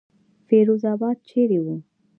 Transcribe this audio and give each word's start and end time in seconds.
فیروز 0.47 0.83
آباد 0.93 1.17
چېرې 1.29 1.59
وو. 1.65 1.75